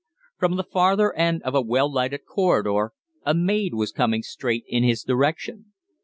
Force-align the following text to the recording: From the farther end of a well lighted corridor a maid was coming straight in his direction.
From 0.39 0.55
the 0.55 0.63
farther 0.63 1.13
end 1.13 1.43
of 1.43 1.53
a 1.53 1.61
well 1.61 1.87
lighted 1.93 2.25
corridor 2.25 2.93
a 3.23 3.35
maid 3.35 3.75
was 3.75 3.91
coming 3.91 4.23
straight 4.23 4.63
in 4.67 4.81
his 4.83 5.03
direction. 5.03 5.73